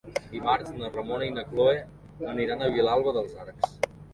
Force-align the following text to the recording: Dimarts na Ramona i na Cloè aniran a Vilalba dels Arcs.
Dimarts 0.29 0.71
na 0.77 0.89
Ramona 0.95 1.27
i 1.27 1.35
na 1.35 1.45
Cloè 1.51 1.75
aniran 2.33 2.65
a 2.65 2.73
Vilalba 2.79 3.17
dels 3.19 3.37
Arcs. 3.45 3.79